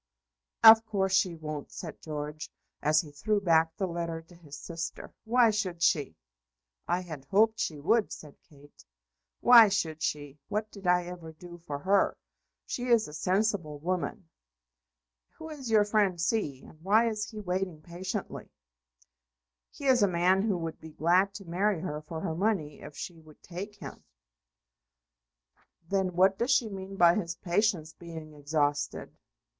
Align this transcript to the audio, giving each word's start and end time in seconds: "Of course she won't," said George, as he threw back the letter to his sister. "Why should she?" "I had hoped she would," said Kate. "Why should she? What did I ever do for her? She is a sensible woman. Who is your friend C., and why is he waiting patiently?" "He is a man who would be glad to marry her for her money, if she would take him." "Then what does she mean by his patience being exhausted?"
"Of 0.63 0.83
course 0.87 1.13
she 1.13 1.35
won't," 1.35 1.71
said 1.71 2.01
George, 2.01 2.49
as 2.81 3.01
he 3.01 3.11
threw 3.11 3.39
back 3.39 3.77
the 3.77 3.85
letter 3.85 4.23
to 4.23 4.35
his 4.35 4.57
sister. 4.57 5.13
"Why 5.25 5.51
should 5.51 5.83
she?" 5.83 6.15
"I 6.87 7.01
had 7.01 7.25
hoped 7.25 7.59
she 7.59 7.79
would," 7.79 8.11
said 8.11 8.35
Kate. 8.49 8.83
"Why 9.41 9.67
should 9.69 10.01
she? 10.01 10.39
What 10.47 10.71
did 10.71 10.87
I 10.87 11.03
ever 11.05 11.33
do 11.33 11.59
for 11.67 11.77
her? 11.77 12.17
She 12.65 12.87
is 12.87 13.07
a 13.07 13.13
sensible 13.13 13.77
woman. 13.77 14.27
Who 15.37 15.51
is 15.51 15.69
your 15.69 15.85
friend 15.85 16.19
C., 16.19 16.63
and 16.63 16.81
why 16.83 17.07
is 17.07 17.29
he 17.29 17.39
waiting 17.39 17.83
patiently?" 17.83 18.49
"He 19.69 19.85
is 19.85 20.01
a 20.01 20.07
man 20.07 20.41
who 20.41 20.57
would 20.57 20.81
be 20.81 20.93
glad 20.93 21.35
to 21.35 21.45
marry 21.45 21.79
her 21.79 22.01
for 22.01 22.21
her 22.21 22.33
money, 22.33 22.79
if 22.81 22.97
she 22.97 23.19
would 23.21 23.43
take 23.43 23.75
him." 23.75 24.03
"Then 25.87 26.15
what 26.15 26.39
does 26.39 26.49
she 26.49 26.69
mean 26.69 26.95
by 26.95 27.13
his 27.13 27.35
patience 27.35 27.93
being 27.93 28.33
exhausted?" 28.33 29.15